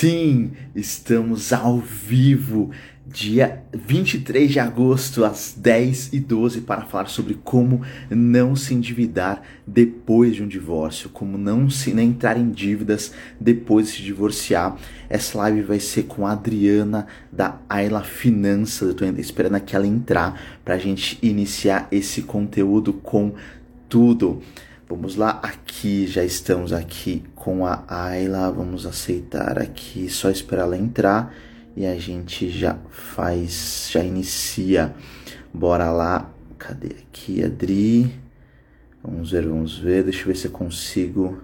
[0.00, 2.70] Sim, estamos ao vivo,
[3.06, 9.42] dia 23 de agosto, às 10 e 12, para falar sobre como não se endividar
[9.66, 14.74] depois de um divórcio, como não se nem entrar em dívidas depois de se divorciar.
[15.06, 18.80] Essa live vai ser com a Adriana da Ayla Finanças.
[18.80, 23.34] Eu estou esperando que ela entrar para a gente iniciar esse conteúdo com
[23.86, 24.40] tudo.
[24.90, 30.76] Vamos lá, aqui já estamos aqui com a Ayla, vamos aceitar aqui, só esperar ela
[30.76, 31.32] entrar
[31.76, 34.92] e a gente já faz, já inicia.
[35.54, 38.12] Bora lá, cadê aqui, Adri?
[39.00, 41.40] Vamos ver, vamos ver, deixa eu ver se eu consigo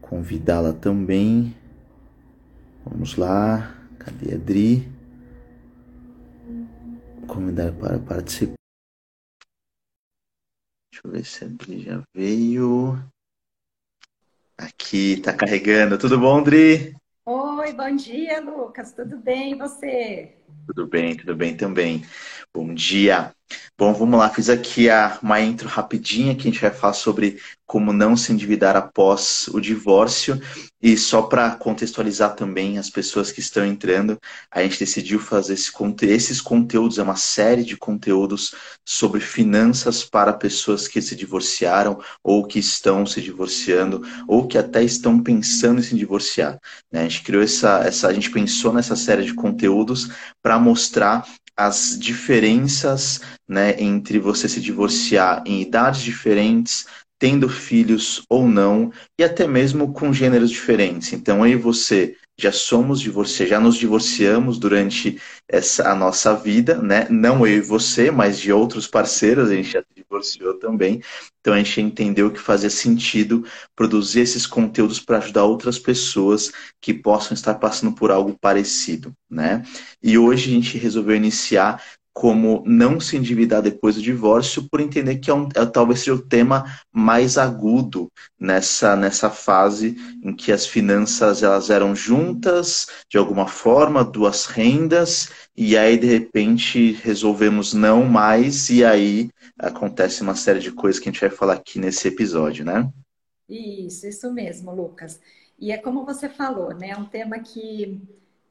[0.00, 1.52] convidá-la também.
[2.86, 4.88] Vamos lá, cadê Adri?
[7.26, 8.59] Convidar para participar.
[11.00, 13.02] Deixa eu ver se a Dri já veio.
[14.58, 15.96] Aqui, tá carregando.
[15.96, 16.94] Tudo bom, Dri?
[17.24, 18.92] Oi, bom dia, Lucas.
[18.92, 20.36] Tudo bem e você?
[20.66, 22.04] Tudo bem, tudo bem também.
[22.52, 23.34] Bom dia.
[23.78, 24.28] Bom, vamos lá.
[24.28, 27.40] Fiz aqui a, uma intro rapidinha que a gente vai falar sobre
[27.70, 30.42] como não se endividar após o divórcio.
[30.82, 34.18] E só para contextualizar também as pessoas que estão entrando,
[34.50, 35.70] a gente decidiu fazer esse,
[36.02, 42.44] esses conteúdos, é uma série de conteúdos sobre finanças para pessoas que se divorciaram ou
[42.44, 46.58] que estão se divorciando ou que até estão pensando em se divorciar.
[46.90, 47.02] Né?
[47.02, 50.08] A gente criou essa, essa, a gente pensou nessa série de conteúdos
[50.42, 51.24] para mostrar
[51.60, 56.86] as diferenças né, entre você se divorciar em idades diferentes,
[57.20, 61.12] tendo filhos ou não, e até mesmo com gêneros diferentes.
[61.12, 66.80] Então, eu e você já somos divorciados, já nos divorciamos durante essa, a nossa vida,
[66.80, 67.06] né?
[67.10, 71.02] Não eu e você, mas de outros parceiros, a gente já se divorciou também.
[71.40, 73.44] Então a gente entendeu que fazia sentido
[73.76, 76.50] produzir esses conteúdos para ajudar outras pessoas
[76.80, 79.62] que possam estar passando por algo parecido, né?
[80.02, 81.82] E hoje a gente resolveu iniciar
[82.20, 86.12] como não se endividar depois do divórcio, por entender que é, um, é talvez seja
[86.12, 93.16] o tema mais agudo nessa, nessa fase em que as finanças elas eram juntas, de
[93.16, 100.34] alguma forma, duas rendas, e aí de repente resolvemos não mais, e aí acontece uma
[100.34, 102.86] série de coisas que a gente vai falar aqui nesse episódio, né?
[103.48, 105.18] Isso, isso mesmo, Lucas.
[105.58, 106.90] E é como você falou, né?
[106.90, 107.98] É um tema que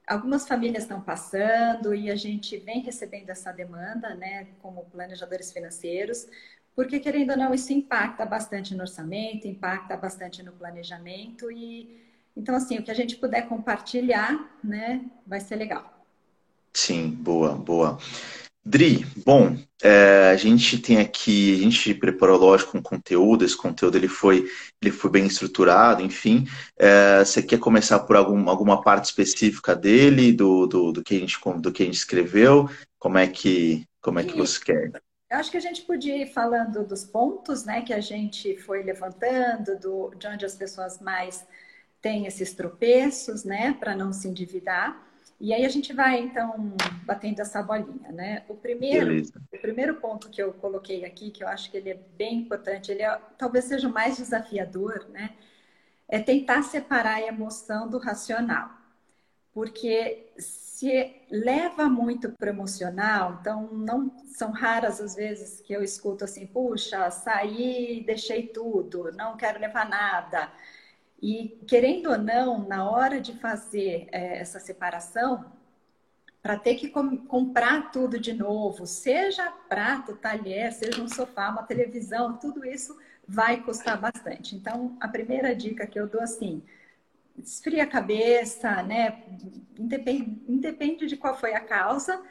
[0.09, 6.27] algumas famílias estão passando e a gente vem recebendo essa demanda, né, como planejadores financeiros,
[6.75, 12.03] porque querendo ou não isso impacta bastante no orçamento, impacta bastante no planejamento e
[12.35, 15.99] então assim o que a gente puder compartilhar, né, vai ser legal.
[16.73, 17.97] Sim, boa, boa.
[18.65, 23.97] Dri, bom, é, a gente tem aqui, a gente preparou, lógico, um conteúdo, esse conteúdo
[23.97, 24.45] ele foi,
[24.81, 26.45] ele foi bem estruturado, enfim.
[26.77, 31.19] É, você quer começar por algum, alguma parte específica dele, do, do, do, que a
[31.19, 32.69] gente, do que a gente escreveu?
[32.99, 34.91] Como é que, como é que você quer?
[35.31, 38.83] Eu acho que a gente podia ir falando dos pontos né, que a gente foi
[38.83, 41.45] levantando, do, de onde as pessoas mais
[42.01, 45.08] têm esses tropeços, né, para não se endividar.
[45.39, 46.73] E aí a gente vai, então,
[47.05, 48.43] batendo essa bolinha, né?
[48.49, 49.23] O primeiro,
[49.53, 52.91] o primeiro ponto que eu coloquei aqui, que eu acho que ele é bem importante,
[52.91, 55.31] ele é, talvez seja o mais desafiador, né?
[56.09, 58.69] É tentar separar a emoção do racional.
[59.53, 65.83] Porque se leva muito para o emocional, então não são raras as vezes que eu
[65.83, 70.49] escuto assim, puxa, saí, deixei tudo, não quero levar nada.
[71.21, 75.45] E, querendo ou não, na hora de fazer é, essa separação,
[76.41, 81.63] para ter que com, comprar tudo de novo, seja prato, talher, seja um sofá, uma
[81.63, 82.97] televisão, tudo isso
[83.27, 84.55] vai custar bastante.
[84.55, 86.63] Então, a primeira dica que eu dou assim,
[87.37, 89.23] esfria a cabeça, né?
[89.77, 92.21] Independe, independe de qual foi a causa,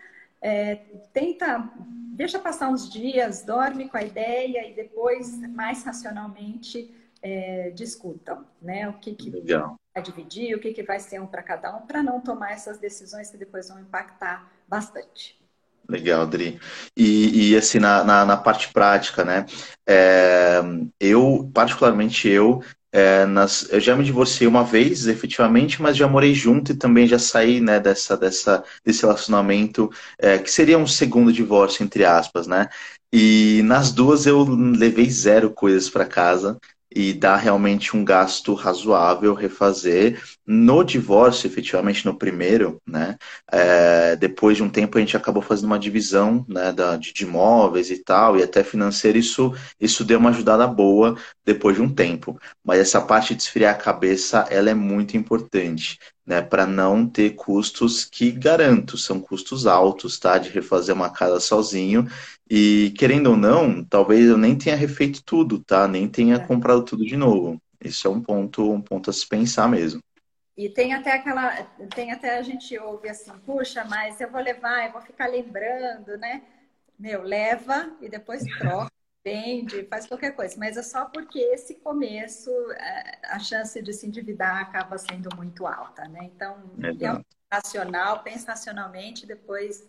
[0.41, 0.77] é,
[1.13, 1.71] tenta,
[2.15, 6.93] deixa passar uns dias, dorme com a ideia e depois, mais racionalmente,
[7.23, 8.89] é, discutam, né?
[8.89, 12.03] O que, que vai dividir, o que, que vai ser um para cada um, para
[12.03, 15.39] não tomar essas decisões que depois vão impactar bastante.
[15.89, 16.61] Legal, Adri.
[16.97, 19.47] E, e assim, na, na, na, parte prática, né?
[19.89, 20.61] É,
[21.01, 22.63] eu, particularmente eu,
[22.93, 27.07] é, nas, eu já me divorciei uma vez, efetivamente, mas já morei junto e também
[27.07, 32.47] já saí né, dessa, dessa, desse relacionamento, é, que seria um segundo divórcio, entre aspas,
[32.47, 32.69] né?
[33.11, 36.59] E nas duas eu levei zero coisas para casa
[36.95, 40.23] e dá realmente um gasto razoável refazer.
[40.51, 43.19] No divórcio, efetivamente no primeiro, né?
[43.53, 47.25] É, depois de um tempo a gente acabou fazendo uma divisão né, da, de, de
[47.25, 51.89] imóveis e tal, e até financeiro, isso, isso deu uma ajudada boa depois de um
[51.95, 52.41] tempo.
[52.65, 56.41] Mas essa parte de esfriar a cabeça, ela é muito importante, né?
[56.41, 60.39] Para não ter custos que garanto, são custos altos, tá?
[60.39, 62.07] De refazer uma casa sozinho.
[62.51, 65.87] E querendo ou não, talvez eu nem tenha refeito tudo, tá?
[65.87, 66.39] Nem tenha é.
[66.39, 67.61] comprado tudo de novo.
[67.85, 70.01] Isso é um ponto, um ponto a se pensar mesmo.
[70.59, 71.63] E tem até aquela,
[71.95, 76.19] tem até a gente ouve assim, puxa, mas eu vou levar, eu vou ficar lembrando,
[76.19, 76.43] né?
[76.99, 78.91] Meu, leva e depois troca,
[79.25, 80.57] vende, faz qualquer coisa.
[80.59, 85.65] Mas é só porque esse começo, é, a chance de se endividar acaba sendo muito
[85.65, 86.25] alta, né?
[86.25, 86.61] Então,
[87.01, 89.89] é um racional, pensa racionalmente, depois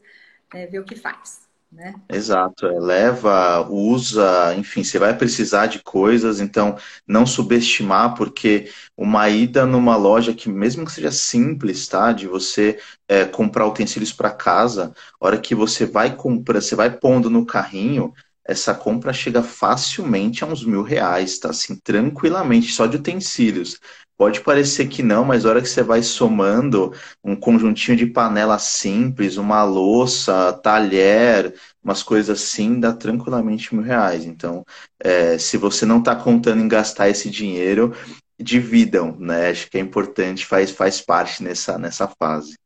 [0.54, 1.49] é, vê o que faz.
[1.72, 1.94] Né?
[2.12, 6.76] Exato, é, leva, usa, enfim, você vai precisar de coisas, então
[7.08, 12.12] não subestimar, porque uma ida numa loja que, mesmo que seja simples, tá?
[12.12, 17.30] De você é, comprar utensílios para casa, hora que você vai comprar, você vai pondo
[17.30, 18.12] no carrinho,
[18.44, 21.52] essa compra chega facilmente a uns mil reais, tá?
[21.52, 23.78] Assim, tranquilamente, só de utensílios.
[24.20, 26.94] Pode parecer que não, mas a hora que você vai somando
[27.24, 34.26] um conjuntinho de panela simples, uma louça, talher, umas coisas assim, dá tranquilamente mil reais.
[34.26, 34.66] Então,
[35.00, 37.96] é, se você não está contando em gastar esse dinheiro,
[38.38, 39.52] dividam, né?
[39.52, 42.58] Acho que é importante, faz, faz parte nessa, nessa fase.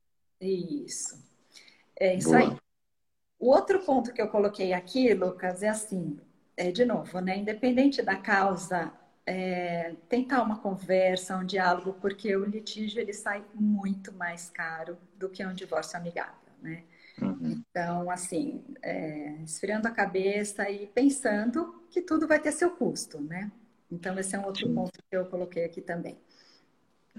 [0.41, 1.23] Isso.
[1.99, 2.39] É isso Boa.
[2.39, 2.57] aí.
[3.37, 6.17] O outro ponto que eu coloquei aqui, Lucas, é assim,
[6.57, 7.37] é, de novo, né?
[7.37, 8.91] Independente da causa
[9.25, 15.29] é, tentar uma conversa, um diálogo, porque o litígio ele sai muito mais caro do
[15.29, 16.83] que um divórcio amigável, né?
[17.21, 17.63] Uhum.
[17.69, 23.51] Então, assim, é, esfriando a cabeça e pensando que tudo vai ter seu custo, né?
[23.91, 24.73] Então, esse é um outro Sim.
[24.73, 26.17] ponto que eu coloquei aqui também.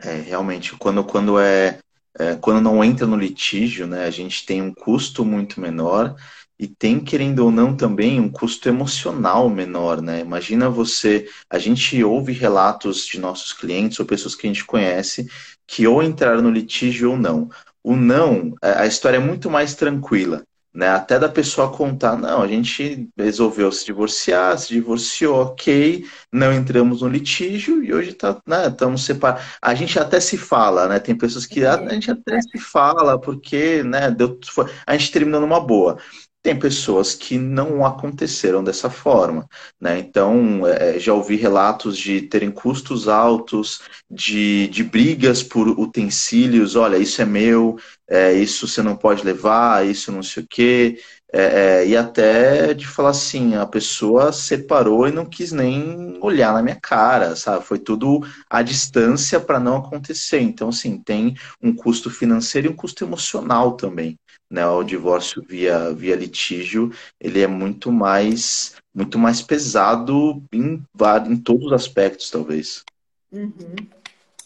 [0.03, 1.79] É, realmente, quando, quando é,
[2.19, 6.14] é, quando não entra no litígio, né, a gente tem um custo muito menor
[6.58, 10.20] e tem, querendo ou não, também um custo emocional menor, né?
[10.20, 15.28] Imagina você, a gente ouve relatos de nossos clientes ou pessoas que a gente conhece
[15.66, 17.50] que ou entraram no litígio ou não.
[17.82, 20.44] O não, a história é muito mais tranquila,
[20.75, 20.88] né?
[20.88, 27.03] Até da pessoa contar, não, a gente resolveu se divorciar, se divorciou, ok, não entramos
[27.03, 29.44] no litígio e hoje tá, né, estamos separados.
[29.62, 30.99] A gente até se fala, né?
[30.99, 34.38] Tem pessoas que a, a gente até se fala porque, né, deu,
[34.87, 35.99] a gente terminou numa boa
[36.44, 39.49] tem pessoas que não aconteceram dessa forma.
[39.81, 39.99] Né?
[39.99, 43.81] Então, é, já ouvi relatos de terem custos altos,
[44.11, 49.87] de, de brigas por utensílios, olha, isso é meu, é, isso você não pode levar,
[49.87, 51.00] isso não sei o quê.
[51.32, 56.52] É, é, e até de falar assim, a pessoa separou e não quis nem olhar
[56.52, 57.64] na minha cara, sabe?
[57.64, 58.20] Foi tudo
[58.50, 60.41] à distância para não acontecer.
[60.41, 64.19] Então, assim, tem um custo financeiro e um custo emocional também
[64.55, 70.81] né, o divórcio via, via litígio, ele é muito mais muito mais pesado em,
[71.27, 72.85] em todos os aspectos, talvez.
[73.33, 73.75] Uhum.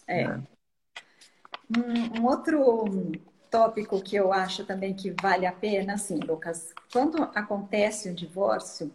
[0.06, 0.22] É.
[0.22, 0.40] é.
[1.76, 3.12] Um, um, outro
[3.50, 8.14] tópico que eu acho também que vale a pena, assim, Lucas, quando acontece o um
[8.14, 8.90] divórcio,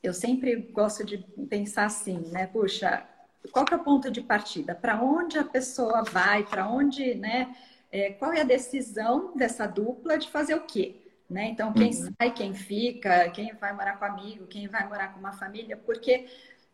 [0.00, 1.18] eu sempre gosto de
[1.48, 2.46] pensar assim, né?
[2.46, 3.04] Puxa,
[3.50, 4.72] qual que é o ponto de partida?
[4.72, 6.44] Para onde a pessoa vai?
[6.44, 7.56] Para onde, né?
[7.94, 10.96] É, qual é a decisão dessa dupla de fazer o quê?
[11.30, 11.46] Né?
[11.50, 12.12] Então, quem uhum.
[12.18, 16.26] sai, quem fica, quem vai morar com amigo, quem vai morar com uma família, porque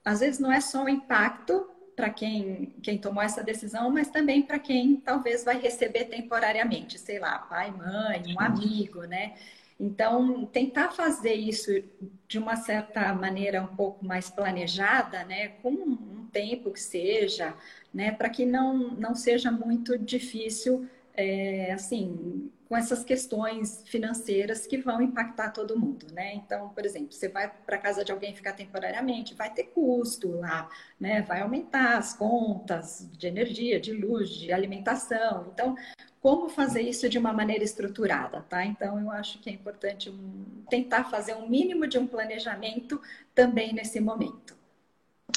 [0.03, 4.41] às vezes não é só o impacto para quem, quem tomou essa decisão, mas também
[4.41, 9.35] para quem talvez vai receber temporariamente, sei lá, pai, mãe, um amigo, né?
[9.79, 11.71] Então, tentar fazer isso
[12.27, 17.55] de uma certa maneira um pouco mais planejada, né, com um tempo que seja,
[17.93, 20.89] né, para que não, não seja muito difícil
[21.21, 26.35] é, assim, com essas questões financeiras que vão impactar todo mundo, né?
[26.35, 30.69] Então, por exemplo, você vai para casa de alguém ficar temporariamente, vai ter custo lá,
[30.99, 31.23] né?
[31.23, 35.51] Vai aumentar as contas de energia, de luz, de alimentação.
[35.53, 35.75] Então,
[36.21, 38.65] como fazer isso de uma maneira estruturada, tá?
[38.65, 40.15] Então, eu acho que é importante
[40.69, 43.01] tentar fazer um mínimo de um planejamento
[43.35, 44.60] também nesse momento.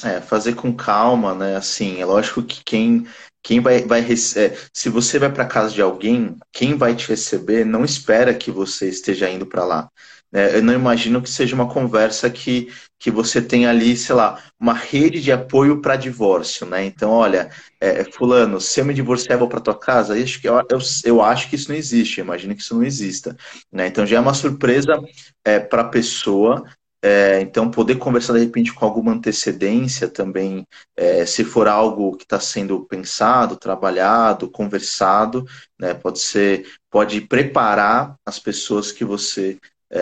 [0.02, 1.56] É, fazer com calma, né?
[1.56, 3.06] Assim, é lógico que quem
[3.44, 7.64] quem vai, vai é, se você vai para casa de alguém, quem vai te receber
[7.66, 9.90] não espera que você esteja indo para lá.
[10.32, 10.56] Né?
[10.56, 14.72] Eu não imagino que seja uma conversa que, que você tem ali, sei lá, uma
[14.72, 16.84] rede de apoio para divórcio, né?
[16.86, 20.18] Então, olha, é, fulano, se eu me divorciar, vou para tua casa.
[20.18, 20.26] Eu,
[20.70, 22.20] eu, eu, acho que isso não existe.
[22.20, 23.36] Imagino que isso não exista.
[23.70, 23.86] Né?
[23.86, 24.98] Então, já é uma surpresa
[25.44, 26.64] é, para a pessoa
[27.06, 32.24] É, então, poder conversar de repente com alguma antecedência também, é, se for algo que
[32.24, 35.46] está sendo pensado, trabalhado, conversado,
[35.78, 39.58] né, pode ser, pode preparar as pessoas que você
[39.90, 40.00] é,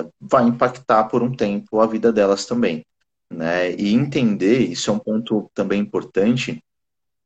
[0.00, 2.84] é vai impactar por um tempo a vida delas também.
[3.30, 3.72] Né?
[3.76, 6.60] E entender, isso é um ponto também importante,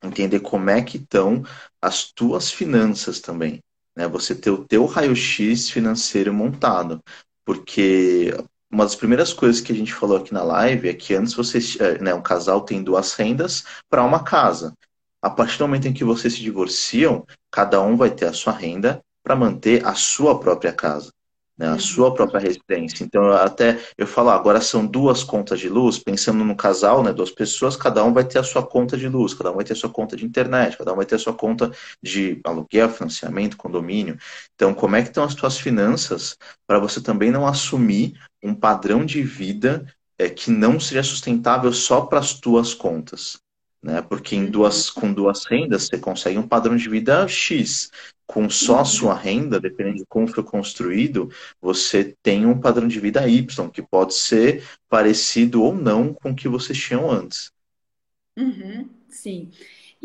[0.04, 1.42] entender como é que estão
[1.80, 3.60] as tuas finanças também.
[3.96, 4.06] Né?
[4.08, 7.02] Você ter o teu raio-x financeiro montado.
[7.46, 8.34] Porque
[8.76, 11.58] uma das primeiras coisas que a gente falou aqui na live é que antes você,
[11.82, 14.74] é, né, um casal tem duas rendas para uma casa.
[15.22, 18.52] A partir do momento em que vocês se divorciam, cada um vai ter a sua
[18.52, 21.10] renda para manter a sua própria casa
[21.56, 23.02] né, a sua própria residência.
[23.02, 27.30] Então, até eu falo, agora são duas contas de luz, pensando no casal, né, duas
[27.30, 29.76] pessoas, cada um vai ter a sua conta de luz, cada um vai ter a
[29.76, 31.70] sua conta de internet, cada um vai ter a sua conta
[32.02, 34.18] de aluguel, financiamento, condomínio.
[34.54, 38.14] Então, como é que estão as suas finanças para você também não assumir
[38.46, 39.86] um padrão de vida
[40.18, 43.38] é, que não seja sustentável só para as tuas contas?
[43.82, 44.02] Né?
[44.02, 47.90] Porque em duas, com duas rendas você consegue um padrão de vida X.
[48.26, 52.98] Com só a sua renda, dependendo de como foi construído, você tem um padrão de
[52.98, 57.52] vida Y, que pode ser parecido ou não com o que vocês tinham antes.
[58.36, 59.50] Uhum, sim.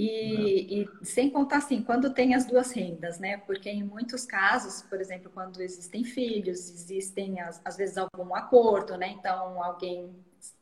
[0.04, 3.38] E, e, sem contar assim, quando tem as duas rendas, né?
[3.38, 9.10] Porque em muitos casos, por exemplo, quando existem filhos, existem às vezes algum acordo, né?
[9.10, 10.16] Então alguém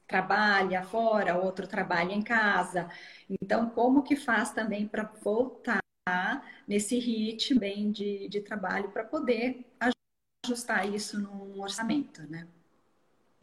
[0.05, 2.89] trabalha fora, outro trabalha em casa.
[3.41, 5.79] Então, como que faz também para voltar
[6.67, 9.65] nesse ritmo bem de, de trabalho para poder
[10.45, 12.45] ajustar isso no orçamento, né?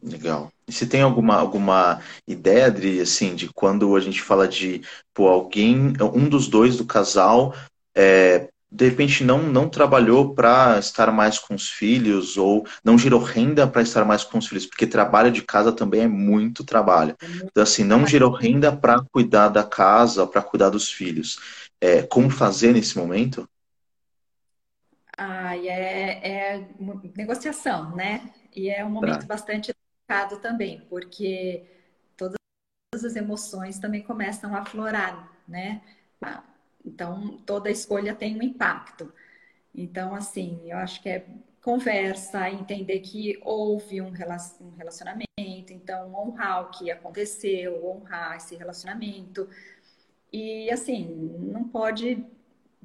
[0.01, 0.51] Legal.
[0.67, 4.81] E se tem alguma, alguma ideia, Adri, assim, de quando a gente fala de
[5.13, 7.53] pô, alguém, um dos dois do casal
[7.95, 13.19] é, de repente não, não trabalhou para estar mais com os filhos ou não gerou
[13.19, 17.15] renda para estar mais com os filhos, porque trabalho de casa também é muito trabalho.
[17.21, 21.39] É então, assim, não gerou renda para cuidar da casa, para cuidar dos filhos.
[21.79, 23.49] É, como fazer nesse momento?
[25.17, 26.67] Ah, é, é
[27.15, 28.29] negociação, né?
[28.55, 29.27] E é um momento tá.
[29.27, 29.73] bastante
[30.07, 31.63] delicado também, porque
[32.15, 32.37] todas
[32.93, 35.81] as emoções também começam a aflorar, né?
[36.85, 39.11] Então, toda escolha tem um impacto.
[39.75, 41.25] Então, assim, eu acho que é
[41.61, 45.27] conversa, entender que houve um relacionamento,
[45.69, 49.49] então honrar o que aconteceu, honrar esse relacionamento.
[50.31, 51.05] E assim,
[51.51, 52.25] não pode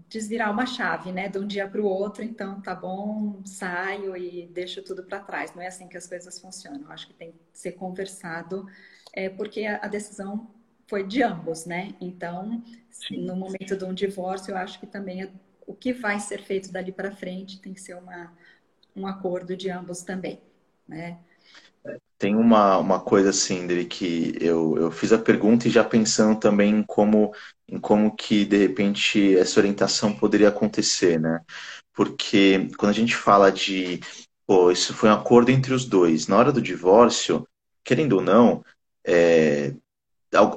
[0.08, 4.46] desvirar uma chave, né, de um dia para o outro, então tá bom, saio e
[4.48, 5.54] deixo tudo para trás.
[5.54, 6.82] Não é assim que as coisas funcionam.
[6.82, 8.66] Eu acho que tem que ser conversado,
[9.12, 10.50] é, porque a decisão
[10.86, 11.94] foi de ambos, né?
[12.00, 13.24] Então, Sim.
[13.24, 15.30] no momento de um divórcio, eu acho que também é,
[15.66, 18.32] o que vai ser feito dali para frente tem que ser uma,
[18.94, 20.40] um acordo de ambos também,
[20.86, 21.18] né?
[22.18, 26.38] Tem uma, uma coisa assim, Dri, que eu, eu fiz a pergunta e já pensando
[26.38, 27.34] também em como,
[27.72, 31.40] em como que, de repente, essa orientação poderia acontecer, né?
[31.94, 34.00] Porque quando a gente fala de,
[34.46, 37.48] pô, isso foi um acordo entre os dois, na hora do divórcio,
[37.82, 38.62] querendo ou não,
[39.06, 39.74] é,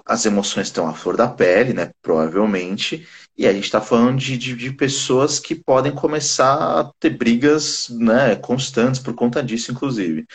[0.05, 1.91] as emoções estão à flor da pele, né?
[2.01, 3.07] Provavelmente.
[3.37, 7.89] E a gente está falando de, de, de, pessoas que podem começar a ter brigas
[7.89, 10.25] né, constantes por conta disso, inclusive.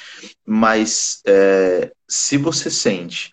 [0.46, 3.30] Mas é, se você sente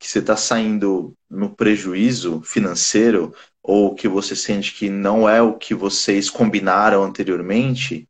[0.00, 5.58] que você está saindo no prejuízo financeiro, ou que você sente que não é o
[5.58, 8.08] que vocês combinaram anteriormente,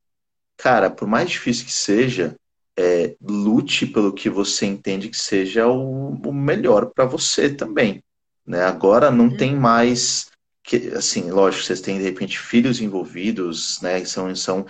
[0.57, 2.37] cara, por mais difícil que seja,
[2.79, 8.01] é, lute pelo que você entende que seja o, o melhor para você também.
[8.47, 8.63] Né?
[8.63, 9.37] Agora não uhum.
[9.37, 10.31] tem mais
[10.63, 14.05] que, assim, lógico, vocês têm de repente filhos envolvidos, né?
[14.05, 14.65] São, são,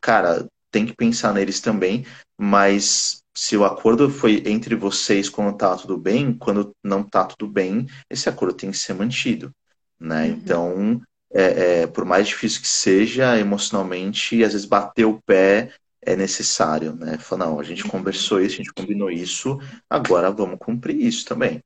[0.00, 2.04] cara, tem que pensar neles também,
[2.36, 7.50] mas se o acordo foi entre vocês quando tá tudo bem, quando não tá tudo
[7.50, 9.50] bem, esse acordo tem que ser mantido,
[9.98, 10.26] né?
[10.26, 10.30] Uhum.
[10.30, 16.14] Então, é, é, por mais difícil que seja emocionalmente, às vezes bater o pé é
[16.14, 17.18] necessário, né?
[17.18, 19.58] Falar, não, a gente conversou isso, a gente combinou isso,
[19.90, 21.60] agora vamos cumprir isso também.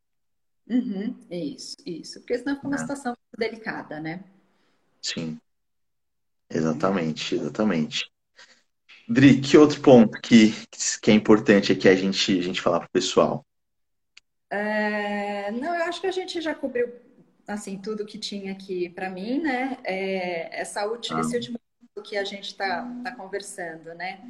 [0.66, 2.20] Uhum, isso, isso.
[2.20, 2.78] Porque senão fica uma é.
[2.78, 4.24] situação delicada, né?
[5.02, 5.38] Sim.
[6.50, 8.10] Exatamente, exatamente.
[9.08, 10.52] Dri, que outro ponto que,
[11.00, 13.44] que é importante aqui a gente, a gente falar para o pessoal?
[14.50, 16.92] É, não, eu acho que a gente já cobriu
[17.46, 19.78] assim tudo que tinha aqui para mim, né?
[19.82, 21.20] É, essa última, ah.
[21.22, 21.58] Esse último
[22.04, 24.20] que a gente está tá conversando, né?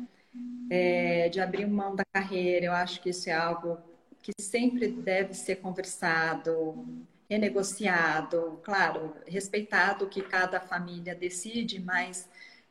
[0.71, 3.79] É, de abrir mão da carreira, eu acho que isso é algo
[4.23, 6.87] que sempre deve ser conversado,
[7.29, 12.29] renegociado, claro, respeitado o que cada família decide, mas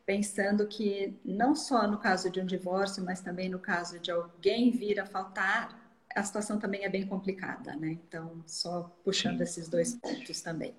[0.08, 4.70] pensando que não só no caso de um divórcio, mas também no caso de alguém
[4.70, 5.78] vir a faltar,
[6.16, 7.98] a situação também é bem complicada, né?
[8.08, 10.72] Então, só puxando esses dois pontos também,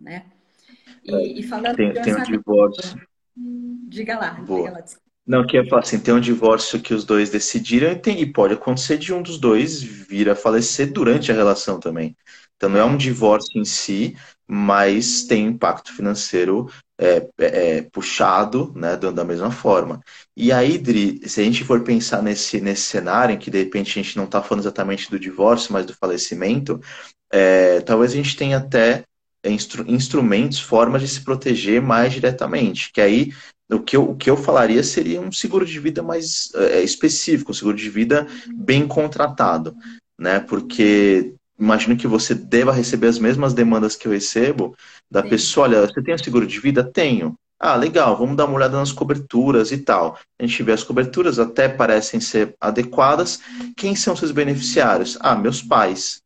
[0.00, 0.26] né?
[1.04, 3.00] E, e falando tem, tem um divórcio.
[3.88, 4.70] Diga lá, Boa.
[4.70, 4.84] diga lá.
[5.26, 8.32] Não, que é falar assim, tem um divórcio que os dois decidiram e, tem, e
[8.32, 12.16] pode acontecer de um dos dois vir a falecer durante a relação também.
[12.56, 14.16] Então não é um divórcio em si,
[14.46, 20.00] mas tem impacto financeiro é, é, é, puxado né, da mesma forma.
[20.36, 23.98] E aí, Dri, se a gente for pensar nesse, nesse cenário, em que de repente
[23.98, 26.80] a gente não está falando exatamente do divórcio, mas do falecimento,
[27.30, 29.04] é, talvez a gente tenha até
[29.44, 32.90] instru instrumentos, formas de se proteger mais diretamente.
[32.92, 33.32] Que aí
[33.70, 37.50] o que, eu, o que eu falaria seria um seguro de vida mais é, específico,
[37.50, 39.76] um seguro de vida bem contratado.
[40.18, 40.40] Né?
[40.40, 44.76] Porque imagino que você deva receber as mesmas demandas que eu recebo
[45.10, 45.28] da Sim.
[45.28, 46.84] pessoa, olha, você tem um seguro de vida?
[46.84, 47.34] Tenho.
[47.58, 50.18] Ah, legal, vamos dar uma olhada nas coberturas e tal.
[50.38, 53.40] A gente vê as coberturas, até parecem ser adequadas.
[53.76, 55.16] Quem são seus beneficiários?
[55.20, 56.20] Ah, meus pais.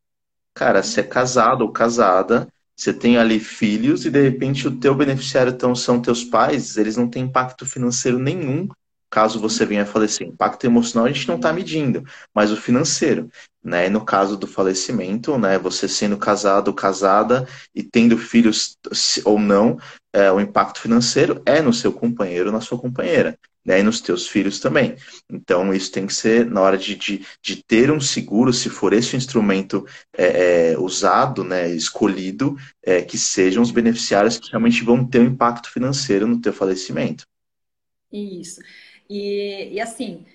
[0.53, 4.93] Cara, se é casado ou casada, você tem ali filhos e de repente o teu
[4.93, 8.67] beneficiário então, são teus pais, eles não têm impacto financeiro nenhum
[9.11, 10.25] caso você venha a falecer.
[10.25, 12.03] Impacto emocional a gente não está medindo,
[12.33, 13.29] mas o financeiro.
[13.63, 13.89] Né?
[13.89, 18.77] No caso do falecimento, né, você sendo casado ou casada e tendo filhos
[19.23, 19.77] ou não,
[20.13, 23.37] é, o impacto financeiro é no seu companheiro, na sua companheira.
[23.63, 24.95] Né, e nos teus filhos também.
[25.29, 28.91] Então, isso tem que ser na hora de, de, de ter um seguro, se for
[28.91, 29.85] esse o instrumento
[30.17, 35.25] é, é, usado, né, escolhido, é, que sejam os beneficiários que realmente vão ter um
[35.25, 37.23] impacto financeiro no teu falecimento.
[38.11, 38.59] Isso.
[39.11, 40.25] E, e assim,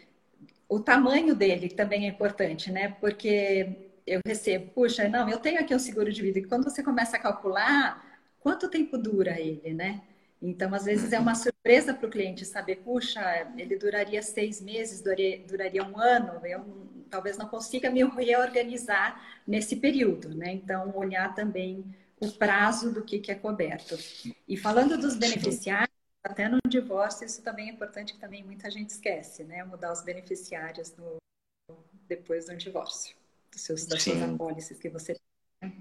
[0.69, 2.95] o tamanho dele também é importante, né?
[3.01, 6.83] Porque eu recebo, puxa, não, eu tenho aqui um seguro de vida, e quando você
[6.83, 10.03] começa a calcular, quanto tempo dura ele, né?
[10.43, 15.01] Então, às vezes é uma surpresa para o cliente saber, puxa, ele duraria seis meses,
[15.01, 16.63] duraria, duraria um ano, eu
[17.09, 20.53] talvez não consiga me reorganizar nesse período, né?
[20.53, 21.83] Então, olhar também
[22.21, 23.97] o prazo do que, que é coberto.
[24.47, 25.96] E falando dos beneficiários,
[26.27, 29.63] até no divórcio, isso também é importante, que também muita gente esquece, né?
[29.65, 31.17] Mudar os beneficiários no,
[32.09, 33.15] depois do divórcio,
[33.51, 35.71] dos seus, das suas apólices que você tem.
[35.71, 35.73] Né?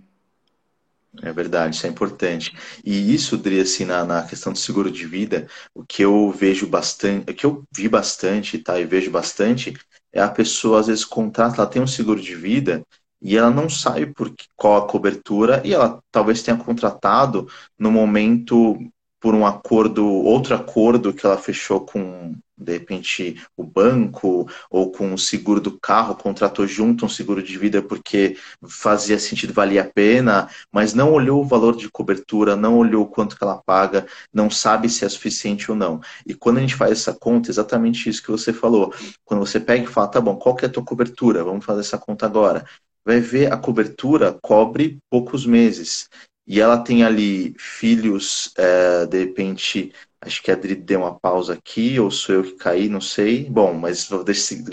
[1.24, 2.56] É verdade, isso é importante.
[2.84, 6.68] E isso, Dri, assim, na, na questão do seguro de vida, o que eu vejo
[6.68, 9.74] bastante, o que eu vi bastante, tá, e vejo bastante,
[10.14, 12.86] é a pessoa, às vezes, contrata, ela tem um seguro de vida
[13.22, 18.78] e ela não sabe por qual a cobertura e ela talvez tenha contratado no momento
[19.26, 25.16] por um acordo, outro acordo que ela fechou com, de repente, o banco ou com
[25.16, 29.92] o seguro do carro, contratou junto um seguro de vida porque fazia sentido, valia a
[29.92, 34.48] pena, mas não olhou o valor de cobertura, não olhou quanto que ela paga, não
[34.48, 36.00] sabe se é suficiente ou não.
[36.24, 38.94] E quando a gente faz essa conta, exatamente isso que você falou.
[39.24, 41.44] Quando você pega e fala, tá bom, qual que é a tua cobertura?
[41.44, 42.64] Vamos fazer essa conta agora
[43.08, 46.10] vai ver a cobertura cobre poucos meses
[46.48, 51.54] e ela tem ali filhos, é, de repente, acho que a Adri deu uma pausa
[51.54, 53.50] aqui, ou sou eu que caí, não sei.
[53.50, 54.10] Bom, mas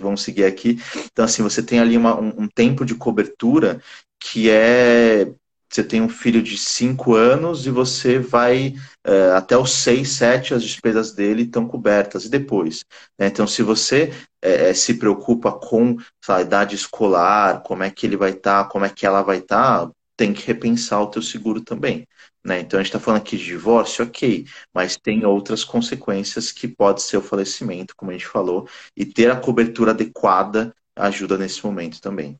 [0.00, 0.78] vamos seguir aqui.
[1.12, 3.80] Então, assim, você tem ali uma, um, um tempo de cobertura
[4.20, 5.32] que é
[5.72, 10.54] você tem um filho de 5 anos e você vai é, até os 6, 7,
[10.54, 12.26] as despesas dele estão cobertas.
[12.26, 12.84] E depois?
[13.18, 13.28] Né?
[13.28, 15.96] Então, se você é, se preocupa com
[16.28, 19.38] a idade escolar, como é que ele vai estar, tá, como é que ela vai
[19.38, 22.06] estar, tá, tem que repensar o teu seguro também.
[22.44, 22.60] Né?
[22.60, 27.02] Então a gente está falando aqui de divórcio, ok, mas tem outras consequências que pode
[27.02, 32.00] ser o falecimento, como a gente falou, e ter a cobertura adequada ajuda nesse momento
[32.00, 32.38] também.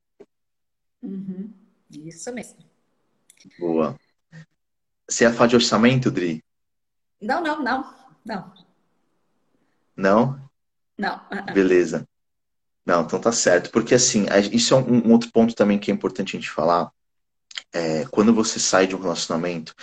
[1.03, 1.51] Uhum.
[1.91, 2.59] Isso mesmo.
[3.59, 3.99] Boa.
[5.09, 6.43] Você ia falar de orçamento, Dri?
[7.21, 8.53] Não, não, não, não.
[9.97, 10.51] Não?
[10.97, 11.21] Não.
[11.53, 12.07] Beleza.
[12.85, 13.71] Não, então tá certo.
[13.71, 16.91] Porque assim, isso é um, um outro ponto também que é importante a gente falar
[17.73, 19.75] é, quando você sai de um relacionamento,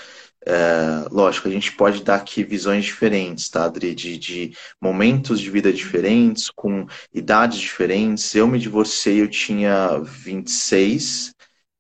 [0.45, 3.93] é, lógico, a gente pode dar aqui visões diferentes, tá, Adri?
[3.93, 8.33] De, de momentos de vida diferentes, com idades diferentes.
[8.33, 11.33] Eu me divorciei, eu tinha 26,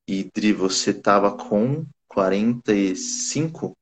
[0.07, 3.77] e Dri, você tava com 45?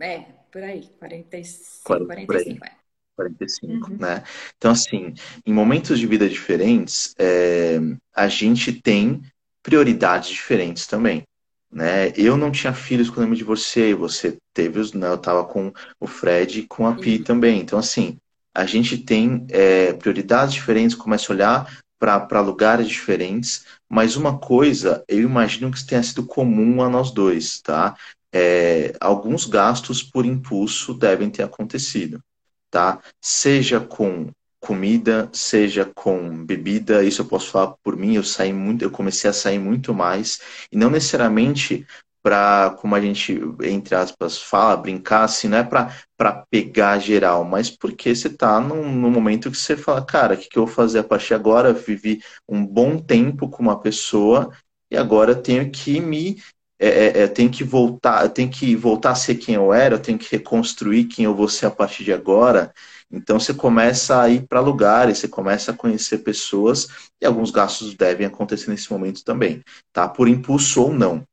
[0.00, 2.78] É, por aí, 45, 40, 45, é.
[3.14, 3.96] 45, uhum.
[3.98, 4.22] né?
[4.56, 5.12] Então, assim,
[5.44, 7.78] em momentos de vida diferentes, é,
[8.14, 9.20] a gente tem
[9.68, 11.22] prioridades diferentes também.
[11.70, 12.12] Né?
[12.16, 15.08] Eu não tinha filhos quando eu me divorciei, você teve os, né?
[15.08, 17.24] Eu estava com o Fred e com a Pi uhum.
[17.24, 17.60] também.
[17.60, 18.16] Então, assim,
[18.54, 25.04] a gente tem é, prioridades diferentes, começa a olhar para lugares diferentes, mas uma coisa
[25.08, 27.96] eu imagino que tenha sido comum a nós dois, tá?
[28.32, 32.22] é, alguns gastos por impulso devem ter acontecido,
[32.70, 33.00] tá?
[33.20, 38.82] Seja com comida, seja com bebida, isso eu posso falar por mim, eu saí muito,
[38.82, 40.40] eu comecei a sair muito mais,
[40.72, 41.86] e não necessariamente
[42.22, 47.70] para, como a gente, entre aspas, fala, brincar, assim, não é para pegar geral, mas
[47.70, 50.74] porque você está num, num, momento que você fala, cara, o que, que eu vou
[50.74, 51.70] fazer a partir de agora?
[51.70, 54.50] Eu vivi um bom tempo com uma pessoa
[54.90, 56.38] e agora tenho que me
[56.78, 60.18] é, é, é que voltar, tenho que voltar a ser quem eu era, eu tenho
[60.18, 62.72] que reconstruir quem eu vou ser a partir de agora.
[63.10, 66.88] Então você começa a ir para lugares, você começa a conhecer pessoas
[67.20, 70.08] e alguns gastos devem acontecer nesse momento também, tá?
[70.08, 71.24] Por impulso ou não.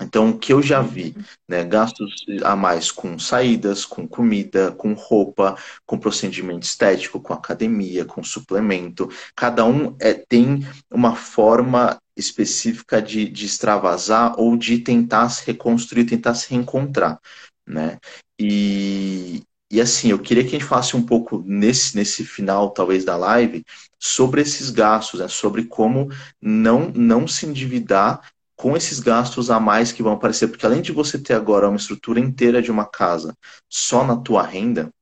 [0.00, 1.14] Então, o que eu já vi,
[1.48, 5.56] né, gastos a mais com saídas, com comida, com roupa,
[5.86, 13.28] com procedimento estético, com academia, com suplemento, cada um é, tem uma forma específica de,
[13.28, 17.18] de extravasar ou de tentar se reconstruir, tentar se reencontrar,
[17.66, 17.98] né?
[18.38, 23.06] E, e assim, eu queria que a gente falasse um pouco nesse, nesse final, talvez,
[23.06, 23.64] da live,
[23.98, 25.28] sobre esses gastos, né?
[25.28, 28.20] sobre como não, não se endividar
[28.54, 31.78] com esses gastos a mais que vão aparecer, porque além de você ter agora uma
[31.78, 33.34] estrutura inteira de uma casa
[33.66, 34.92] só na tua renda,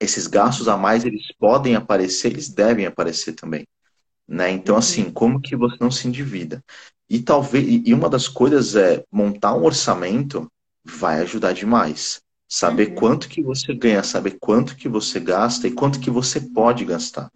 [0.00, 3.64] esses gastos a mais eles podem aparecer, eles devem aparecer também.
[4.26, 4.50] Né?
[4.50, 4.80] Então, uhum.
[4.80, 6.60] assim, como que você não se endivida?
[7.08, 10.50] E talvez, e uma das coisas é montar um orçamento
[10.84, 12.20] vai ajudar demais.
[12.52, 12.94] Saber uhum.
[12.96, 17.30] quanto que você ganha, saber quanto que você gasta e quanto que você pode gastar.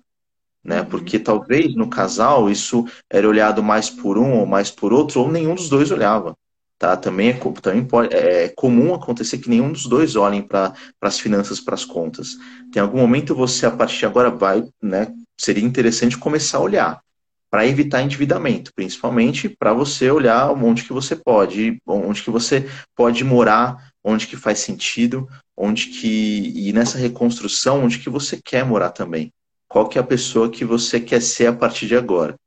[0.63, 0.81] Né?
[0.81, 0.87] Uhum.
[0.87, 5.31] Porque talvez no casal isso era olhado mais por um ou mais por outro, ou
[5.31, 6.37] nenhum dos dois olhava.
[6.81, 6.97] Tá?
[6.97, 11.21] Também, é, também pode, é, é comum acontecer que nenhum dos dois olhem para as
[11.21, 12.37] finanças, para as contas.
[12.73, 15.15] Tem algum momento você, a partir de agora, vai, né?
[15.39, 17.01] Seria interessante começar a olhar
[17.49, 23.23] para evitar endividamento, principalmente para você olhar onde que você pode, onde que você pode
[23.23, 28.91] morar, onde que faz sentido, onde que e nessa reconstrução, onde que você quer morar
[28.91, 29.33] também.
[29.67, 32.39] Qual que é a pessoa que você quer ser a partir de agora,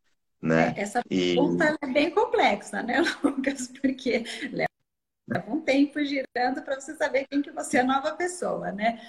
[0.42, 0.76] né?
[0.78, 3.68] É, essa pergunta é bem complexa, né, Lucas?
[3.82, 8.72] Porque leva um tempo girando para você saber quem que você é a nova pessoa,
[8.72, 9.02] né?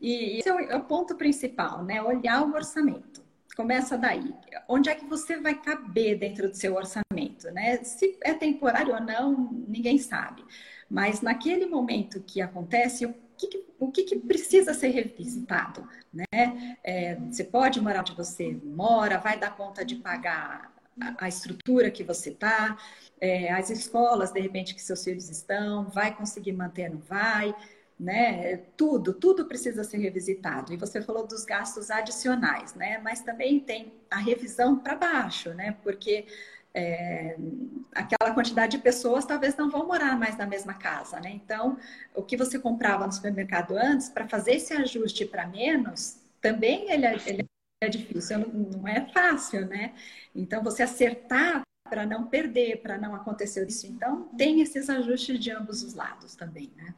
[0.00, 2.02] E esse é, é o ponto principal, né?
[2.02, 3.22] Olhar o orçamento.
[3.56, 4.34] Começa daí.
[4.66, 7.76] Onde é que você vai caber dentro do seu orçamento, né?
[7.84, 10.42] Se é temporário ou não, ninguém sabe.
[10.92, 16.76] Mas naquele momento que acontece, o que, que o que, que, precisa ser revisitado, né?
[16.84, 21.90] É, você pode morar onde você mora, vai dar conta de pagar a, a estrutura
[21.90, 22.76] que você está,
[23.18, 27.54] é, as escolas, de repente, que seus filhos estão, vai conseguir manter, não vai
[28.02, 28.56] né?
[28.76, 30.72] Tudo, tudo precisa ser revisitado.
[30.72, 32.98] E você falou dos gastos adicionais, né?
[32.98, 35.76] Mas também tem a revisão para baixo, né?
[35.84, 36.26] Porque
[36.74, 37.36] é,
[37.94, 41.30] aquela quantidade de pessoas talvez não vão morar mais na mesma casa, né?
[41.30, 41.78] Então,
[42.14, 47.06] o que você comprava no supermercado antes, para fazer esse ajuste para menos, também ele
[47.06, 47.44] é, ele
[47.82, 49.92] é difícil, não é fácil, né?
[50.34, 53.86] Então, você acertar para não perder, para não acontecer isso.
[53.86, 56.94] Então, tem esses ajustes de ambos os lados também, né?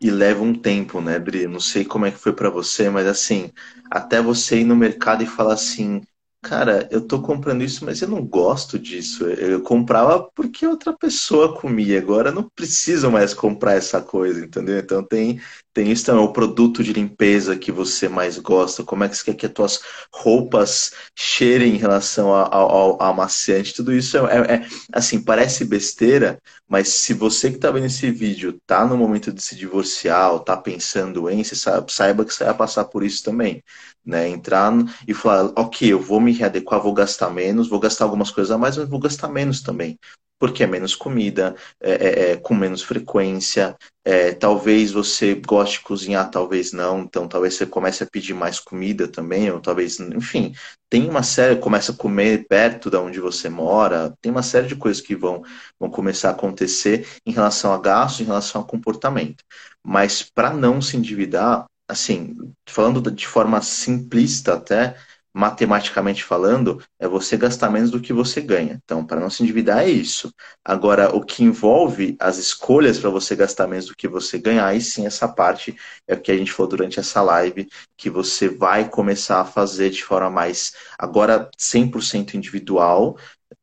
[0.00, 1.46] E leva um tempo, né, Bri?
[1.46, 3.52] Não sei como é que foi para você, mas assim,
[3.90, 6.02] até você ir no mercado e falar assim,
[6.42, 9.24] cara, eu tô comprando isso, mas eu não gosto disso.
[9.26, 11.98] Eu comprava porque outra pessoa comia.
[11.98, 14.78] Agora eu não preciso mais comprar essa coisa, entendeu?
[14.78, 15.40] Então tem,
[15.74, 19.24] tem isso também, o produto de limpeza que você mais gosta, como é que você
[19.24, 19.80] quer que as tuas
[20.12, 25.64] roupas cheirem em relação ao, ao, ao amaciante, tudo isso é, é, é, assim, parece
[25.64, 30.32] besteira, mas se você que está vendo esse vídeo tá no momento de se divorciar
[30.32, 31.54] ou tá pensando em, você
[31.88, 33.62] saiba que você vai passar por isso também
[34.08, 34.26] né?
[34.26, 34.72] Entrar
[35.06, 38.56] e falar, ok, eu vou me readequar, vou gastar menos, vou gastar algumas coisas a
[38.56, 39.98] mais, mas vou gastar menos também.
[40.40, 45.84] Porque é menos comida, é, é, é com menos frequência, é, talvez você goste de
[45.84, 50.54] cozinhar, talvez não, então talvez você comece a pedir mais comida também, ou talvez, enfim,
[50.88, 54.76] tem uma série, começa a comer perto da onde você mora, tem uma série de
[54.76, 55.42] coisas que vão,
[55.78, 59.44] vão começar a acontecer em relação a gasto, em relação a comportamento.
[59.84, 62.36] Mas para não se endividar, assim,
[62.68, 64.96] falando de forma simplista até,
[65.32, 68.80] matematicamente falando, é você gastar menos do que você ganha.
[68.84, 70.32] Então, para não se endividar é isso.
[70.64, 74.80] Agora, o que envolve as escolhas para você gastar menos do que você ganha, aí
[74.80, 75.76] sim essa parte
[76.08, 79.90] é o que a gente falou durante essa live, que você vai começar a fazer
[79.90, 83.16] de forma mais agora 100% individual,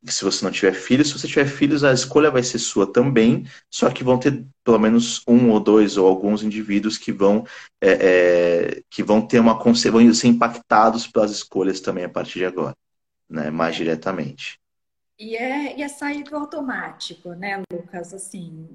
[0.04, 3.46] se você não tiver filhos, se você tiver filhos, a escolha vai ser sua também,
[3.70, 7.46] só que vão ter pelo menos um ou dois ou alguns indivíduos que vão
[7.82, 9.76] é, é, que vão ter uma vão
[10.14, 12.76] ser impactados pelas escolhas também a partir de agora,
[13.30, 13.50] né?
[13.50, 14.60] Mais diretamente.
[15.18, 18.14] E é, e é sair do automático, né, Lucas?
[18.14, 18.68] Assim,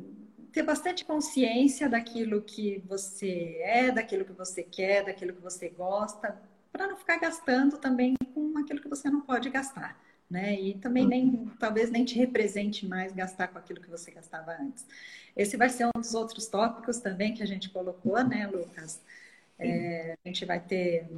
[0.53, 6.41] ter bastante consciência daquilo que você é, daquilo que você quer, daquilo que você gosta,
[6.73, 9.97] para não ficar gastando também com aquilo que você não pode gastar.
[10.31, 10.55] Né?
[10.61, 14.87] E também nem, talvez nem te represente mais gastar com aquilo que você gastava antes.
[15.37, 19.01] Esse vai ser um dos outros tópicos também que a gente colocou, né, Lucas?
[19.59, 21.09] É, a gente vai ter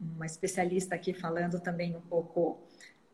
[0.00, 2.58] uma especialista aqui falando também um pouco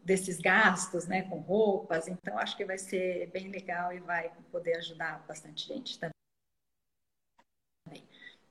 [0.05, 2.09] desses gastos, né, com roupas.
[2.09, 6.14] Então, acho que vai ser bem legal e vai poder ajudar bastante gente também.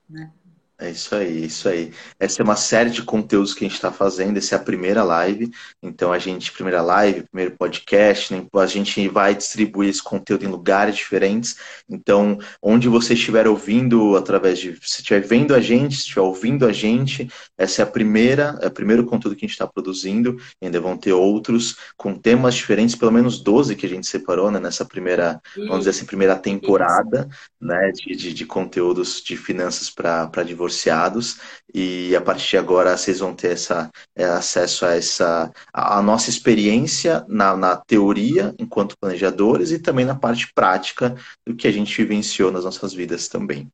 [0.08, 0.32] Né?
[0.80, 1.92] É isso aí, isso aí.
[2.18, 4.38] Essa é uma série de conteúdos que a gente está fazendo.
[4.38, 5.50] Essa é a primeira live.
[5.82, 8.46] Então, a gente, primeira live, primeiro podcast, né?
[8.54, 11.56] a gente vai distribuir esse conteúdo em lugares diferentes.
[11.86, 14.74] Então, onde você estiver ouvindo, através de.
[14.80, 18.68] Se estiver vendo a gente, se estiver ouvindo a gente, essa é a primeira, é
[18.68, 20.38] o primeiro conteúdo que a gente está produzindo.
[20.62, 24.50] E ainda vão ter outros com temas diferentes, pelo menos 12 que a gente separou
[24.50, 24.58] né?
[24.58, 27.28] nessa primeira, vamos dizer assim, primeira temporada
[27.60, 27.92] né?
[27.92, 31.40] de, de, de conteúdos de finanças para divorciar divorciados
[31.74, 36.30] e a partir de agora vocês vão ter essa, é, acesso a essa a nossa
[36.30, 41.14] experiência na, na teoria enquanto planejadores e também na parte prática
[41.46, 43.70] do que a gente vivenciou nas nossas vidas também.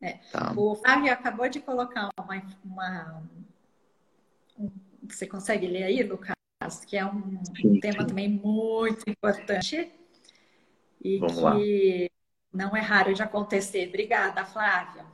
[0.00, 0.18] É.
[0.32, 0.52] Tá.
[0.56, 3.22] O Flávio acabou de colocar uma, uma
[4.58, 4.70] um,
[5.08, 6.34] você consegue ler aí, Lucas?
[6.86, 9.92] Que é um sim, tema também muito importante
[11.02, 11.56] e Vamos que lá.
[12.52, 13.88] não é raro de acontecer.
[13.88, 15.04] Obrigada, Flávia.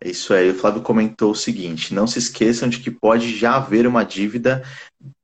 [0.00, 0.50] É isso aí.
[0.50, 4.62] O Flávio comentou o seguinte: não se esqueçam de que pode já haver uma dívida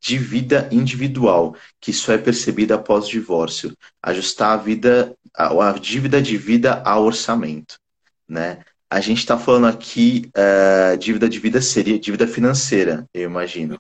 [0.01, 3.77] de vida individual, que só é percebida após o divórcio.
[4.03, 7.77] Ajustar a vida, a, a dívida de vida ao orçamento,
[8.29, 8.65] né?
[8.91, 13.79] A gente está falando aqui uh, dívida de vida seria dívida financeira, eu imagino.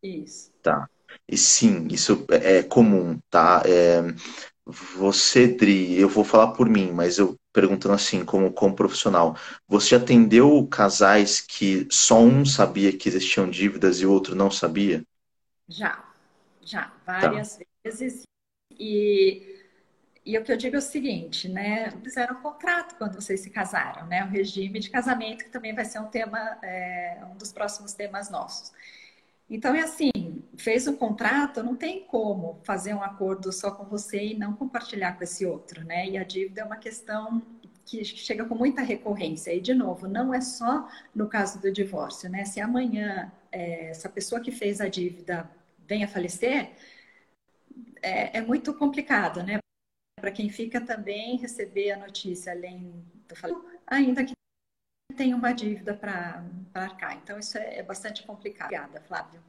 [0.00, 0.52] Isso.
[0.62, 0.88] Tá.
[1.28, 3.62] E sim, isso é, é comum, tá?
[3.64, 4.14] É,
[4.66, 9.36] você, Dri, eu vou falar por mim, mas eu perguntando assim, como, como profissional,
[9.68, 15.04] você atendeu casais que só um sabia que existiam dívidas e o outro não sabia?
[15.68, 16.04] Já,
[16.62, 17.64] já, várias tá.
[17.84, 18.22] vezes.
[18.70, 19.60] E,
[20.24, 21.90] e o que eu digo é o seguinte, né?
[22.02, 24.24] Fizeram um contrato quando vocês se casaram, né?
[24.24, 28.30] O regime de casamento, que também vai ser um tema, é, um dos próximos temas
[28.30, 28.72] nossos.
[29.48, 30.10] Então é assim,
[30.56, 35.12] fez um contrato, não tem como fazer um acordo só com você e não compartilhar
[35.16, 36.08] com esse outro, né?
[36.08, 37.42] E a dívida é uma questão
[37.84, 39.52] que chega com muita recorrência.
[39.52, 42.44] E, de novo, não é só no caso do divórcio, né?
[42.44, 45.48] Se amanhã é, essa pessoa que fez a dívida
[45.86, 46.72] venha a falecer,
[48.02, 49.58] é, é muito complicado, né?
[50.20, 54.32] Para quem fica também receber a notícia, além do ainda que
[55.14, 56.42] tem uma dívida para
[56.74, 57.18] arcar.
[57.22, 58.66] Então, isso é, é bastante complicado.
[58.66, 59.40] Obrigada, Flávio.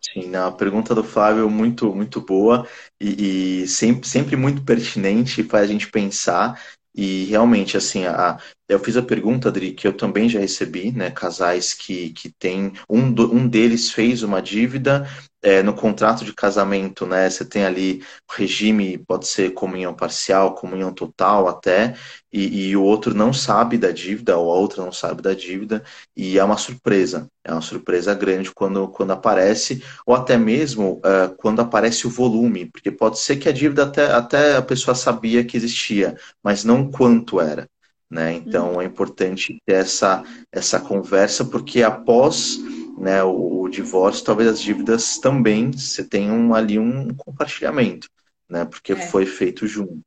[0.00, 2.66] Sim, a pergunta do Flávio é muito, muito boa
[2.98, 6.60] e, e, sempre, sempre muito pertinente faz a gente pensar.
[6.94, 11.10] E realmente, assim, a, eu fiz a pergunta, Adri, que eu também já recebi, né?
[11.10, 12.72] Casais que, que tem.
[12.88, 15.06] Um, um deles fez uma dívida
[15.42, 17.28] é, no contrato de casamento, né?
[17.28, 21.94] Você tem ali o regime, pode ser comunhão parcial, comunhão total até,
[22.32, 25.82] e, e, o outro não sabe da dívida, ou a outra não sabe da dívida,
[26.16, 27.28] e é uma surpresa.
[27.42, 32.66] É uma surpresa grande quando, quando aparece, ou até mesmo uh, quando aparece o volume,
[32.66, 36.90] porque pode ser que a dívida até, até a pessoa sabia que existia, mas não
[36.90, 37.68] quanto era.
[38.10, 38.34] Né?
[38.34, 38.80] Então uhum.
[38.80, 42.58] é importante ter essa, essa conversa, porque após
[43.00, 48.08] né, o, o, divórcio, talvez as dívidas também você tenham ali um compartilhamento,
[48.48, 48.64] né?
[48.64, 48.96] Porque é.
[48.96, 50.04] foi feito junto.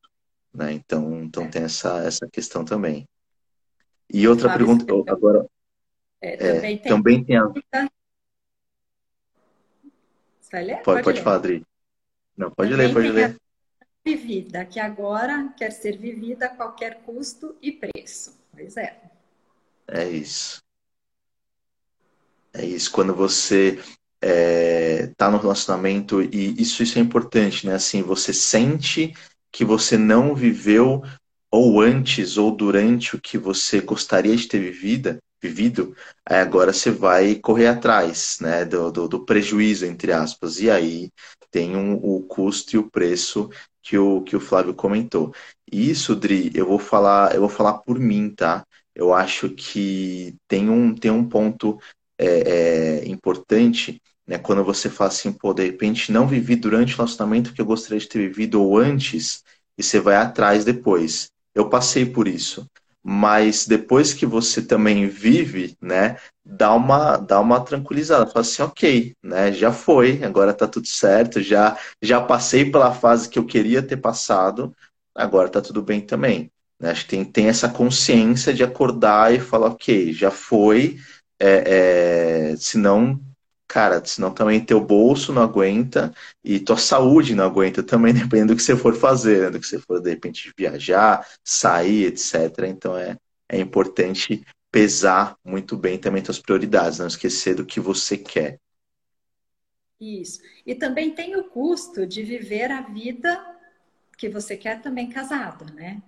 [0.54, 0.74] Né?
[0.74, 1.48] Então, então é.
[1.48, 3.08] tem essa, essa questão também.
[4.12, 5.46] E outra pergunta agora.
[6.22, 7.48] É, também, tem, também tem a.
[10.40, 10.76] Você vai ler?
[10.76, 11.66] Pode, pode, pode falar, Adri.
[12.38, 13.38] Não, pode também ler, pode ler
[14.06, 18.38] vivida, que agora quer ser vivida a qualquer custo e preço.
[18.52, 19.02] Pois é.
[19.88, 20.63] É isso.
[22.54, 22.92] É isso.
[22.92, 23.88] Quando você está
[24.22, 27.74] é, tá no relacionamento, e isso, isso é importante, né?
[27.76, 29.14] Assim, você sente
[29.52, 31.02] que você não viveu
[31.52, 36.90] ou antes ou durante o que você gostaria de ter vivido, vivido, aí agora você
[36.90, 40.60] vai correr atrás né, do, do, do prejuízo, entre aspas.
[40.60, 41.12] E aí
[41.52, 43.50] tem um, o custo e o preço
[43.84, 45.34] que o, que o Flávio comentou.
[45.72, 48.66] Isso, Dri, eu vou falar, eu vou falar por mim, tá?
[48.96, 51.80] Eu acho que tem um, tem um ponto
[52.24, 54.38] é, é, importante, né?
[54.38, 58.00] Quando você fala assim, pô, de repente não vivi durante o relacionamento que eu gostaria
[58.00, 59.44] de ter vivido ou antes,
[59.78, 61.28] e você vai atrás depois.
[61.54, 62.66] Eu passei por isso.
[63.06, 68.26] Mas depois que você também vive, né, dá uma, dá uma tranquilizada.
[68.26, 73.28] Fala assim, ok, né, já foi, agora tá tudo certo, já, já passei pela fase
[73.28, 74.74] que eu queria ter passado,
[75.14, 76.50] agora tá tudo bem também.
[76.80, 76.92] Né?
[76.92, 80.98] Acho que tem, tem essa consciência de acordar e falar, ok, já foi,
[81.40, 83.20] é, é, senão,
[83.68, 88.58] cara, senão também teu bolso não aguenta e tua saúde não aguenta também, dependendo do
[88.58, 89.50] que você for fazer, né?
[89.50, 92.68] do que você for, de repente, viajar, sair, etc.
[92.68, 93.18] Então é,
[93.50, 98.60] é importante pesar muito bem também suas prioridades, não esquecer do que você quer.
[100.00, 100.42] Isso.
[100.66, 103.54] E também tem o custo de viver a vida
[104.18, 106.02] que você quer também casado, né?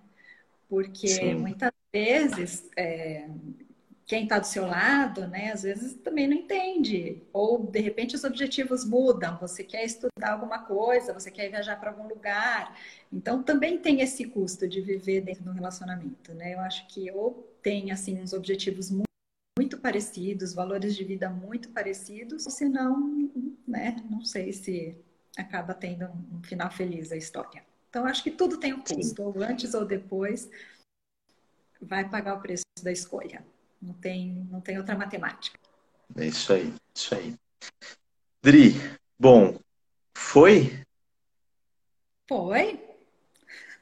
[0.68, 1.36] Porque Sim.
[1.36, 3.30] muitas vezes é,
[4.06, 7.24] quem está do seu lado, né, às vezes também não entende.
[7.34, 11.90] Ou de repente os objetivos mudam, você quer estudar alguma coisa, você quer viajar para
[11.90, 12.78] algum lugar.
[13.12, 16.54] Então também tem esse custo de viver dentro do relacionamento, né?
[16.54, 19.06] Eu acho que ou tem assim uns objetivos muito,
[19.58, 23.32] muito parecidos, valores de vida muito parecidos, ou se não,
[23.68, 24.96] né, não sei se
[25.36, 27.66] acaba tendo um final feliz a história.
[27.90, 30.48] Então acho que tudo tem um custo, ou antes ou depois
[31.82, 33.44] vai pagar o preço da escolha.
[33.82, 35.60] Não tem, não tem outra matemática.
[36.16, 37.36] É isso aí, isso aí.
[38.42, 38.76] Dri,
[39.20, 39.58] bom,
[40.16, 40.84] foi?
[42.28, 42.80] Foi.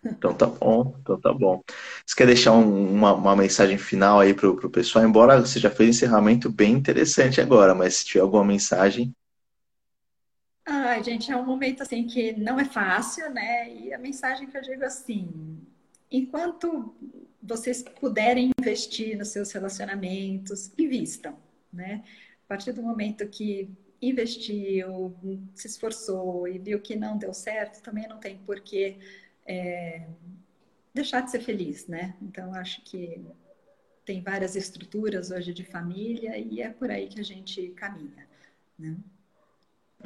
[0.05, 1.61] Então tá bom, então tá bom.
[2.05, 5.05] Você quer deixar um, uma, uma, mensagem final aí pro, pro pessoal?
[5.05, 9.15] Embora você já fez um encerramento bem interessante agora, mas se tiver alguma mensagem.
[10.65, 13.73] Ah, gente, é um momento assim que não é fácil, né?
[13.73, 15.57] E a mensagem que eu digo assim,
[16.11, 16.93] enquanto
[17.43, 21.37] vocês puderem investir nos seus relacionamentos, invistam,
[21.71, 22.03] né?
[22.45, 23.69] A partir do momento que
[24.01, 25.13] investiu,
[25.53, 28.97] se esforçou e viu que não deu certo, também não tem porquê
[29.45, 30.07] é,
[30.93, 32.15] deixar de ser feliz, né?
[32.21, 33.21] Então, acho que
[34.05, 38.27] tem várias estruturas hoje de família e é por aí que a gente caminha,
[38.77, 38.95] né?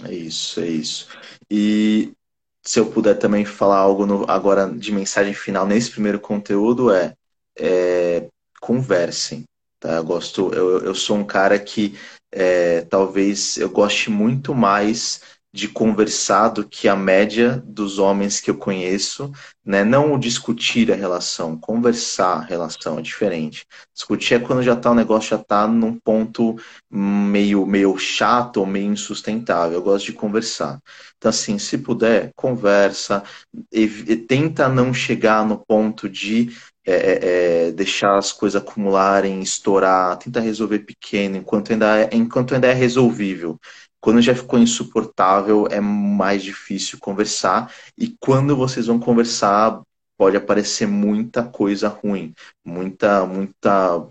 [0.03, 1.07] É isso, é isso.
[1.49, 2.13] E
[2.61, 7.16] se eu puder também falar algo no, agora de mensagem final nesse primeiro conteúdo é,
[7.59, 8.27] é
[8.59, 9.43] conversem,
[9.79, 9.95] tá?
[9.97, 11.97] Eu gosto, eu, eu sou um cara que
[12.31, 15.21] é, talvez eu goste muito mais
[15.53, 19.31] de conversar do que a média dos homens que eu conheço,
[19.65, 19.83] né?
[19.83, 23.65] Não discutir a relação, conversar a relação é diferente.
[23.93, 26.55] Discutir é quando já tá o negócio já tá num ponto
[26.91, 29.77] meio meio chato ou meio insustentável.
[29.77, 30.79] Eu gosto de conversar.
[31.17, 33.23] Então assim, se puder, conversa,
[33.71, 36.51] e, tenta não chegar no ponto de
[36.87, 42.55] é, é, é, deixar as coisas acumularem, estourar, tenta resolver pequeno enquanto ainda é, enquanto
[42.55, 43.59] ainda é resolvível.
[43.99, 47.73] Quando já ficou insuportável, é mais difícil conversar.
[47.97, 49.81] E quando vocês vão conversar,
[50.17, 52.33] pode aparecer muita coisa ruim,
[52.65, 54.07] muita, muita,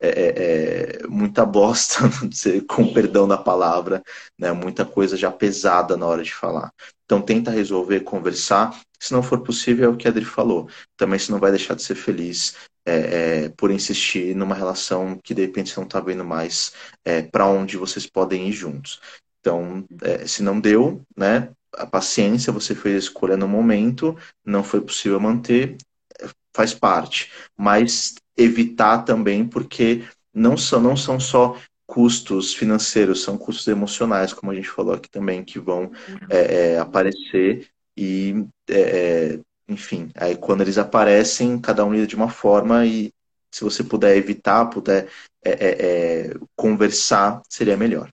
[0.00, 2.00] é, é, é muita bosta,
[2.68, 4.02] com perdão da palavra,
[4.38, 4.52] né?
[4.52, 6.72] Muita coisa já pesada na hora de falar.
[7.04, 8.78] Então tenta resolver, conversar.
[9.00, 10.68] Se não for possível, é o que a Adri falou.
[10.96, 12.54] Também você não vai deixar de ser feliz
[12.84, 16.72] é, é, por insistir numa relação que de repente você não está vendo mais
[17.04, 19.00] é, para onde vocês podem ir juntos.
[19.40, 19.84] Então,
[20.26, 25.20] se não deu, né, a paciência, você fez a escolha no momento, não foi possível
[25.20, 25.76] manter,
[26.54, 27.30] faz parte.
[27.56, 34.52] Mas evitar também, porque não são, não são só custos financeiros, são custos emocionais, como
[34.52, 35.90] a gente falou aqui também, que vão
[36.30, 42.28] é, é, aparecer e é, enfim, aí quando eles aparecem, cada um lida de uma
[42.30, 43.12] forma e
[43.50, 45.08] se você puder evitar, puder
[45.44, 45.86] é, é,
[46.30, 48.10] é, conversar, seria melhor.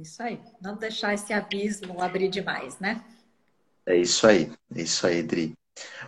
[0.00, 0.40] Isso aí.
[0.60, 3.04] Não deixar esse abismo abrir demais, né?
[3.84, 4.50] É isso aí.
[4.74, 5.52] É isso aí, Dri.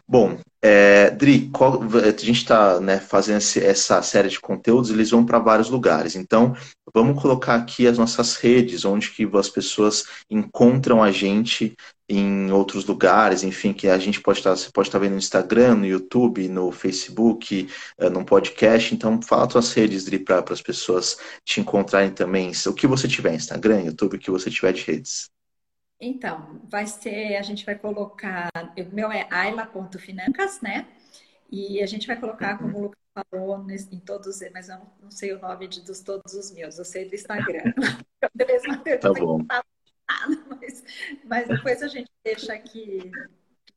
[0.07, 5.25] Bom, é, Dri, qual, a gente está né, fazendo essa série de conteúdos, eles vão
[5.25, 6.15] para vários lugares.
[6.15, 6.55] Então,
[6.95, 11.75] vamos colocar aqui as nossas redes, onde que as pessoas encontram a gente
[12.09, 15.77] em outros lugares, enfim, que a gente pode estar, você pode estar vendo no Instagram,
[15.77, 17.67] no YouTube, no Facebook,
[17.99, 18.95] eh, no podcast.
[18.95, 22.53] Então, fala suas redes, Dri, para as pessoas te encontrarem também.
[22.67, 25.34] O que você tiver, Instagram, YouTube, o que você tiver de redes.
[26.05, 30.87] Então, vai ser, a gente vai colocar, o meu é aila.financas, né?
[31.51, 35.33] E a gente vai colocar, como o Lucas falou, em todos, mas eu não, sei
[35.33, 37.73] o nome de dos, todos os meus, eu sei do Instagram.
[38.35, 38.67] Beleza,
[39.01, 39.41] tá bom.
[40.51, 40.85] Mas,
[41.25, 43.11] mas depois a gente deixa aqui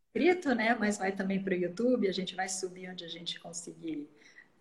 [0.08, 0.76] escrito, né?
[0.78, 4.10] Mas vai também para o YouTube, a gente vai subir onde a gente conseguir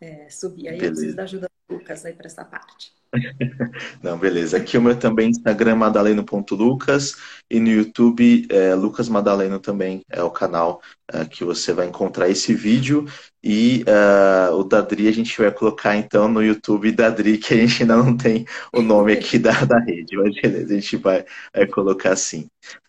[0.01, 0.69] é, subir.
[0.69, 0.87] Aí Beleza.
[0.87, 2.93] eu preciso da ajuda do Lucas aí para essa parte.
[4.03, 4.57] Não, beleza.
[4.57, 7.17] Aqui o meu também Instagram madaleno.lucas
[7.51, 10.81] e no YouTube é, Lucas Madaleno também é o canal
[11.13, 13.07] é, que você vai encontrar esse vídeo
[13.43, 17.83] e uh, o Dadri a gente vai colocar então no YouTube Dadri, que a gente
[17.83, 21.25] ainda não tem o nome aqui da, da rede, mas beleza, a gente vai,
[21.55, 22.49] vai colocar assim.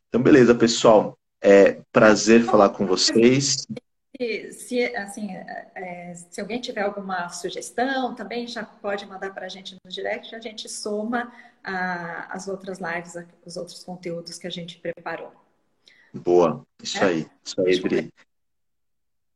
[0.10, 1.18] Então, beleza, pessoal.
[1.40, 3.68] É prazer falar com vocês.
[4.18, 5.30] Se, se, assim,
[5.76, 10.34] é, se alguém tiver alguma sugestão, também já pode mandar para a gente no direct,
[10.36, 11.32] a gente soma
[11.64, 13.16] a, as outras lives,
[13.46, 15.32] os outros conteúdos que a gente preparou.
[16.14, 17.06] Boa, isso é?
[17.06, 18.14] aí, isso aí, Dri.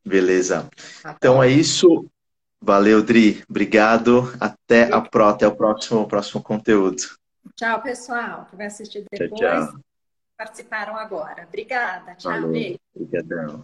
[0.03, 0.69] Beleza.
[1.03, 2.09] Tá então é isso.
[2.59, 3.43] Valeu, Dri.
[3.49, 4.33] Obrigado.
[4.39, 7.03] Até a pro, até o próximo, próximo conteúdo.
[7.55, 9.39] Tchau, pessoal, que vai assistir depois.
[9.39, 9.79] Tchau, tchau.
[10.37, 11.45] Participaram agora.
[11.47, 12.15] Obrigada.
[12.15, 12.79] Tchau, Valeu.
[12.95, 13.63] Obrigadão.